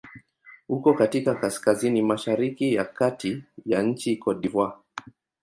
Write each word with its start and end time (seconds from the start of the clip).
Uko 0.69 0.93
katika 0.93 1.35
kaskazini-mashariki 1.35 2.73
ya 2.73 2.85
kati 2.85 3.43
ya 3.65 3.81
nchi 3.83 4.17
Cote 4.17 4.39
d'Ivoire. 4.41 4.73